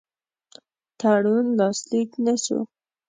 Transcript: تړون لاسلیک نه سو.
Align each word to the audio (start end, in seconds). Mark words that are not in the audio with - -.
تړون 0.99 1.45
لاسلیک 1.59 2.09
نه 2.25 2.33
سو. 2.43 2.57